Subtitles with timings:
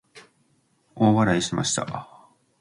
[0.95, 2.19] 大笑いしました。